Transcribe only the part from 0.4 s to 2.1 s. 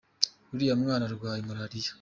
uriya mwana arwaye malariya.